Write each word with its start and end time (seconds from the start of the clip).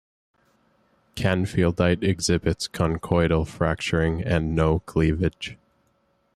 Canfieldite 1.15 2.01
exhibits 2.03 2.67
conchoidal 2.67 3.47
fracturing 3.47 4.23
and 4.23 4.55
no 4.55 4.79
cleavage. 4.79 5.59